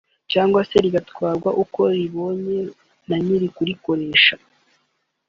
[0.31, 2.59] cyangwa se rigatwarwa uko ribonye
[3.07, 4.35] na nyir’ukurikoresha